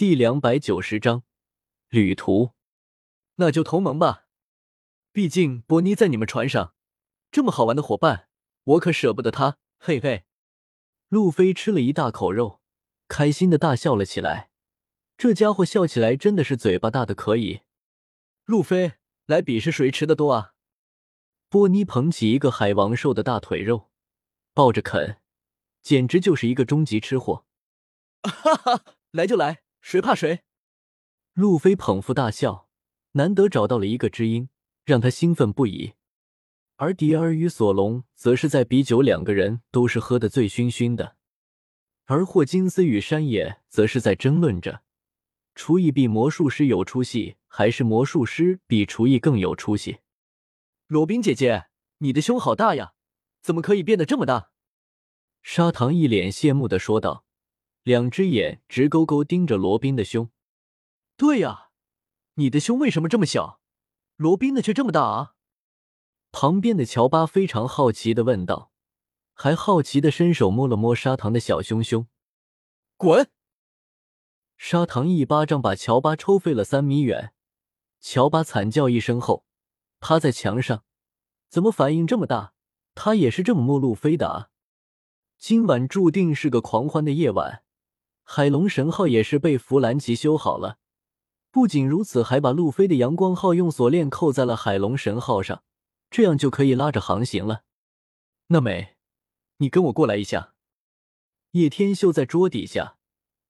[0.00, 1.24] 第两百九十章
[1.90, 2.52] 旅途。
[3.34, 4.24] 那就同盟吧，
[5.12, 6.74] 毕竟波尼在你们船上，
[7.30, 8.30] 这么好玩的伙伴，
[8.64, 9.58] 我可舍不得他。
[9.76, 10.24] 嘿嘿，
[11.10, 12.62] 路飞吃了一大口肉，
[13.08, 14.48] 开心的大笑了起来。
[15.18, 17.60] 这家伙笑起来真的是嘴巴大的可以。
[18.46, 18.94] 路飞，
[19.26, 20.54] 来比试谁吃的多啊？
[21.50, 23.90] 波尼捧起一个海王兽的大腿肉，
[24.54, 25.20] 抱着啃，
[25.82, 27.44] 简直就是一个终极吃货。
[28.24, 30.42] 哈哈，来就来，谁怕谁？
[31.32, 32.68] 路飞捧腹大笑，
[33.12, 34.48] 难得找到了一个知音，
[34.84, 35.94] 让他兴奋不已。
[36.76, 41.16] 而迪尔与索隆则是在比酒，两个人都是喝得醉醺醺的。
[42.06, 44.82] 而霍金斯与山野则是在争论着：
[45.54, 50.00] 厨艺比魔术师有出息，还是魔术师比厨艺更有出息？
[50.86, 51.66] 罗宾姐姐，
[51.98, 52.94] 你的胸好大呀，
[53.40, 54.50] 怎么可以变得这么大？
[55.42, 57.24] 砂糖一脸羡慕的说道，
[57.90, 60.30] 两只眼直勾勾盯着罗宾的胸。
[61.16, 61.70] 对呀，
[62.34, 63.60] 你的胸为什么这么小？
[64.14, 65.34] 罗宾的却这么大啊？
[66.30, 68.70] 旁边的乔巴非常好奇的问道，
[69.34, 72.06] 还好奇的伸手摸了摸砂糖的小胸胸。
[72.96, 73.28] 滚！
[74.56, 77.32] 砂糖一巴掌把乔巴抽飞了三米远。
[77.98, 79.44] 乔巴惨叫一声后，
[79.98, 80.84] 趴在墙上。
[81.48, 82.52] 怎么反应这么大？
[82.94, 84.50] 他也是这么摸路飞的啊！
[85.36, 87.64] 今晚注定是个狂欢的夜晚。
[88.32, 90.78] 海龙神号也是被弗兰奇修好了。
[91.50, 95.64] 不仅如此，还把路飞的阳光号用锁链扣在了海龙神号上。
[96.12, 97.64] 这样就可以拉着航行了。
[98.46, 98.94] 娜美，
[99.56, 100.54] 你跟我过来一下。
[101.50, 102.98] 叶天秀在桌底下，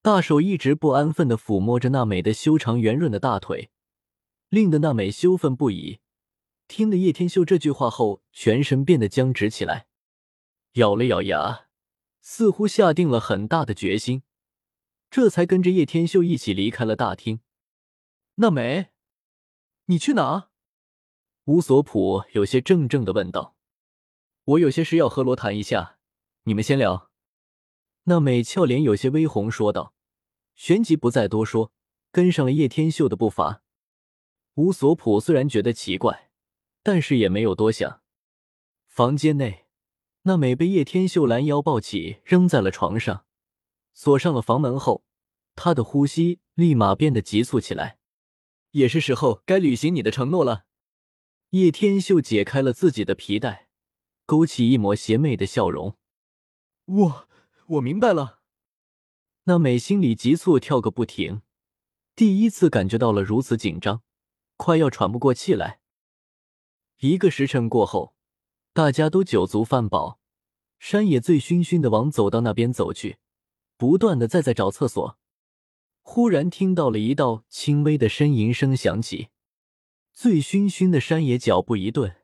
[0.00, 3.70] 大手一直不安分的抚摸着娜美的修长圆润的大腿，
[4.48, 5.98] 令得娜美羞愤不已。
[6.68, 9.88] 听了叶天秀这句话后，全身变得僵直起来，
[10.74, 11.66] 咬了咬牙，
[12.20, 14.22] 似乎下定了很大的决心，
[15.10, 17.40] 这才跟着叶天秀一起离开了大厅。
[18.36, 18.90] 娜美，
[19.86, 20.50] 你去哪？
[21.44, 23.56] 乌索普有些怔怔的问道
[24.44, 25.98] ：“我有些事要和罗谈一下，
[26.44, 27.10] 你们先聊。”
[28.04, 29.94] 那美俏脸有些微红，说道
[30.54, 31.72] ：“旋即不再多说，
[32.12, 33.62] 跟上了叶天秀的步伐。”
[34.56, 36.30] 乌索普虽然觉得奇怪，
[36.82, 38.02] 但是也没有多想。
[38.86, 39.66] 房间内，
[40.22, 43.24] 那美被叶天秀拦腰抱起，扔在了床上，
[43.94, 45.04] 锁上了房门后，
[45.60, 47.98] 他的呼吸立马变得急促起来。
[48.70, 50.66] 也是时候该履行你的承诺了。
[51.50, 53.68] 叶天秀解开了自己的皮带，
[54.24, 55.96] 勾起一抹邪魅的笑容。
[56.84, 57.28] 我
[57.66, 58.40] 我明白了。
[59.44, 61.42] 那美心里急促跳个不停，
[62.14, 64.02] 第一次感觉到了如此紧张，
[64.56, 65.80] 快要喘不过气来。
[66.98, 68.14] 一个时辰过后，
[68.72, 70.20] 大家都酒足饭饱，
[70.78, 73.16] 山野醉醺醺的往走道那边走去，
[73.76, 75.17] 不断的在在找厕所。
[76.10, 79.28] 忽然听到了一道轻微的呻吟声响起。
[80.14, 82.16] 醉醺醺的山野脚步一顿，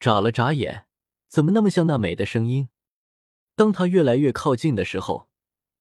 [0.00, 0.86] 眨了眨眼，
[1.28, 2.70] 怎么那么像那美的声音？
[3.54, 5.28] 当他越来越靠近的时候，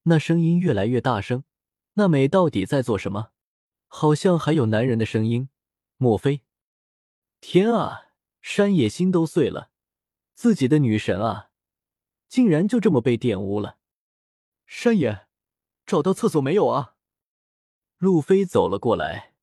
[0.03, 1.45] 那声音越来越大声。
[1.93, 3.29] 那美到底在做什么？
[3.87, 5.47] 好像还有男人的声音。
[5.95, 6.41] 莫非？
[7.39, 8.07] 天啊！
[8.41, 9.71] 山野心都碎了，
[10.35, 11.51] 自己的女神啊，
[12.27, 13.77] 竟然就这么被玷污了。
[14.65, 15.27] 山野，
[15.85, 16.97] 找到厕所没有啊？
[17.99, 19.35] 路飞走了过来。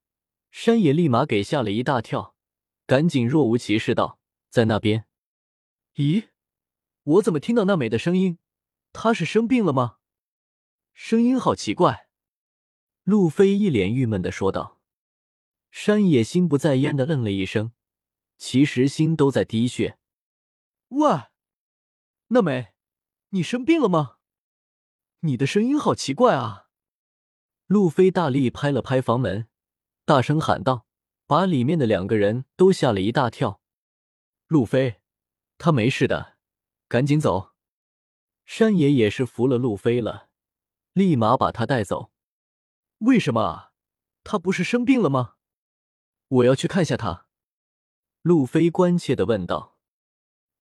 [0.50, 2.34] 山野立马给吓了一大跳，
[2.86, 4.18] 赶紧若无其事道
[4.48, 5.04] ：“在那边。”
[5.96, 6.28] 咦，
[7.02, 8.38] 我怎么听到那美的声音？
[8.92, 9.98] 她是生病了吗？
[10.94, 12.08] 声音好奇怪。
[13.04, 14.80] 路飞一脸郁闷的说道。
[15.70, 17.72] 山野心不在焉的嗯了一声，
[18.38, 19.98] 其实心都在滴血。
[20.88, 21.24] 喂，
[22.28, 22.72] 那美，
[23.28, 24.16] 你生病了吗？
[25.20, 26.65] 你的声音好奇怪啊！
[27.66, 29.48] 路飞大力拍了拍房门。
[30.04, 30.86] 大声喊道，
[31.26, 33.60] 把里面的两个人都吓了一大跳。
[34.46, 35.00] 路飞，
[35.58, 36.36] 他没事的，
[36.86, 37.52] 赶紧走。
[38.44, 40.28] 山野也是服了路飞了，
[40.92, 42.12] 立马把他带走。
[42.98, 43.72] 为什么啊？
[44.22, 45.34] 他不是生病了吗？
[46.28, 47.26] 我要去看下他。
[48.22, 49.76] 路飞关切的问道。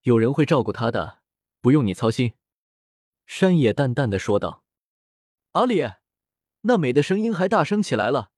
[0.01, 1.19] 有人会照顾他的，
[1.62, 2.33] 不用你操心。
[3.27, 4.63] 山野淡淡的说道。
[5.51, 5.83] 阿里，
[6.67, 8.31] 那美的声音还大声起来了。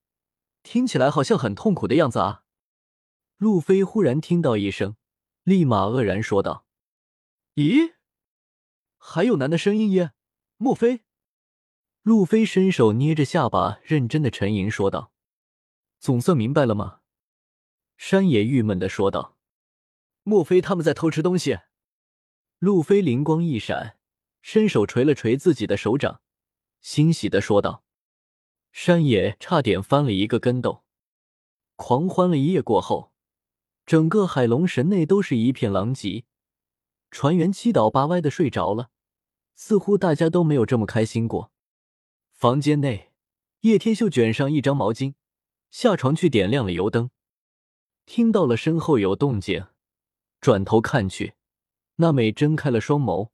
[0.62, 2.44] 听起来好像很痛苦的样子啊！
[3.38, 4.98] 路飞忽然听到一声，
[5.44, 6.66] 立马愕然说道
[7.56, 7.94] ：“咦，
[8.98, 10.12] 还有男的声音耶？
[10.58, 11.04] 莫非？”
[12.04, 15.14] 路飞伸手捏着下巴，认真的沉吟说道
[16.00, 17.00] ：“总算明白了吗？”
[17.96, 19.38] 山野郁闷的说道
[20.24, 21.60] ：“莫非他们在偷吃东西？”
[22.60, 23.98] 路飞灵光一闪，
[24.42, 26.22] 伸手捶了捶自己的手掌，
[26.82, 27.86] 欣喜的说道。
[28.80, 30.84] 山野差点翻了一个跟斗。
[31.78, 33.12] 狂欢了一夜过后，
[33.88, 36.26] 整个海龙神内都是一片狼藉，
[37.10, 38.92] 船员七倒八歪的睡着了，
[39.56, 41.52] 似乎大家都没有这么开心过。
[42.32, 43.12] 房间内，
[43.62, 45.16] 叶天秀卷上一张毛巾，
[45.72, 47.10] 下床去点亮了油灯，
[48.06, 49.66] 听到了身后有动静，
[50.40, 51.34] 转头看去，
[51.96, 53.32] 娜美睁开了双眸，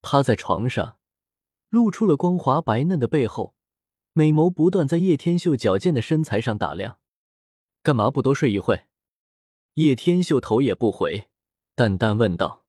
[0.00, 0.96] 趴在床上，
[1.70, 3.55] 露出了光滑白嫩的背后，
[4.18, 6.98] 美眸不断在叶天秀矫健的身材上打量。
[7.82, 8.86] 干嘛不多睡一会？
[9.74, 11.28] 叶天秀头也不回，
[11.74, 12.64] 淡淡问道：“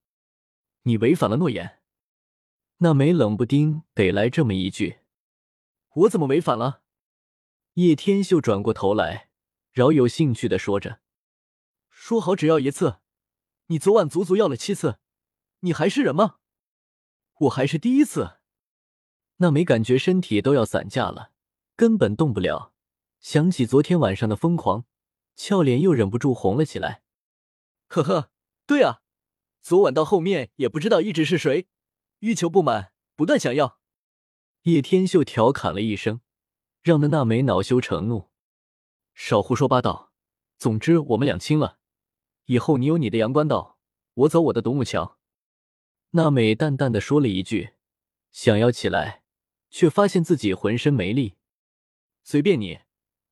[0.84, 1.80] 你违反了诺言。”
[2.80, 4.98] 那美冷不丁得来这么一句。
[5.94, 6.82] 我怎么违反了？
[7.76, 9.30] 叶天秀转过头来，
[9.72, 11.00] 饶有兴趣的说着
[11.90, 12.98] ：“说好只要一次，
[13.68, 15.00] 你昨晚足足要了七次，
[15.62, 16.40] 你还是人吗？
[17.40, 18.34] 我还是第一次。”
[19.40, 21.32] 那美感觉身体都要散架了，
[21.78, 22.74] 根本动不了。
[23.22, 24.86] 想起昨天晚上的疯狂，
[25.36, 27.04] 俏脸又忍不住红了起来。
[27.88, 28.32] 呵呵，
[28.66, 29.02] 对啊，
[29.62, 31.68] 昨晚到后面也不知道一直是谁，
[32.20, 33.80] 欲求不满，不断想要。
[34.64, 36.20] 叶天秀调侃了一声，
[36.82, 38.30] 让的娜美恼羞成怒
[39.16, 40.12] ：“少胡说八道！
[40.58, 41.78] 总之我们两清了，
[42.46, 43.78] 以后你有你的阳关道，
[44.16, 45.18] 我走我的独木桥。”
[46.12, 47.76] 娜美淡淡的说了一句，
[48.32, 49.24] 想要起来，
[49.70, 51.37] 却发现自己浑身没力。
[52.30, 52.82] 随便你，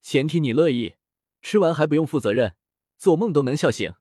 [0.01, 0.95] 前提你乐意，
[1.41, 2.55] 吃完还不用负责任，
[2.97, 3.93] 做梦都能笑醒。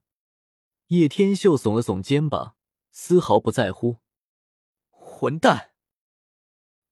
[0.86, 2.54] 叶天秀耸了耸肩膀，
[2.92, 3.96] 丝毫不在乎。
[4.90, 5.72] 混蛋！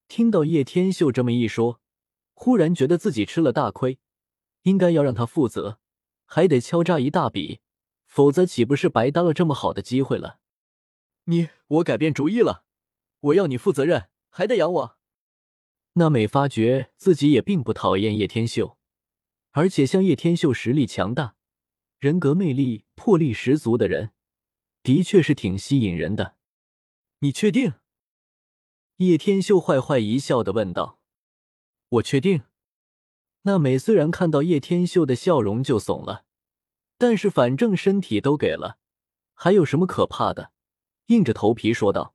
[0.09, 1.81] 听到叶天秀这么一说，
[2.35, 4.01] 忽然觉得自己吃了大亏，
[4.63, 5.79] 应该要让他负责，
[6.25, 7.61] 还得敲诈一大笔，
[8.07, 10.41] 否则岂不是白搭了这么好的机会了？
[11.27, 12.65] 你，我改变主意了，
[13.21, 14.99] 我要你负责任，还得养我。
[15.94, 18.79] 娜美发觉自己也并不讨厌叶天秀，
[19.50, 21.37] 而且像叶天秀实力强大、
[21.99, 24.12] 人格魅力、魄力十足的人，
[24.83, 26.37] 的确是挺吸引人的。
[27.19, 27.75] 你确定？
[28.97, 30.99] 叶天秀坏坏一笑的问道
[31.91, 32.43] ：“我确定。”
[33.43, 36.25] 娜美虽然看到叶天秀的笑容就怂了，
[36.97, 38.79] 但是反正身体都给了，
[39.35, 40.53] 还有什么可怕的？
[41.06, 42.15] 硬着头皮说道：“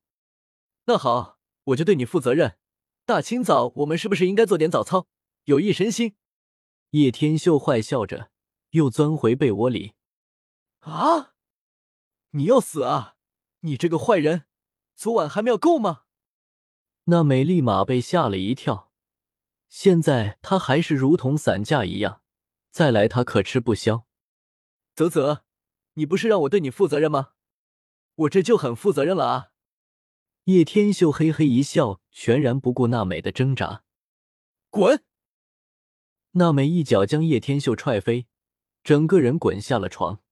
[0.86, 2.58] 那好，我就对你负责任。
[3.08, 5.06] 大清早，我们是不是应该做点早操，
[5.44, 6.14] 有益身心？”
[6.92, 8.30] 叶天秀坏笑着，
[8.72, 9.94] 又钻回被窝里。
[10.80, 11.32] “啊，
[12.32, 13.16] 你要死啊！
[13.60, 14.44] 你这个坏人，
[14.94, 16.02] 昨晚还没有够吗？”
[17.04, 18.92] 那美立马被吓了一跳，
[19.70, 22.20] 现在她还是如同散架一样，
[22.70, 24.04] 再来她可吃不消。
[24.94, 25.44] 啧啧，
[25.94, 27.32] 你不是让我对你负责任吗？
[28.16, 29.52] 我这就很负责任了啊！
[30.48, 33.84] 叶天秀嘿嘿一笑，全然不顾娜美的挣扎。
[34.70, 35.04] 滚！
[36.30, 38.26] 娜美一脚将叶天秀踹飞，
[38.82, 40.22] 整个人滚下了床。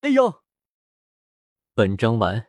[0.00, 0.42] 哎呦！
[1.72, 2.48] 本章完。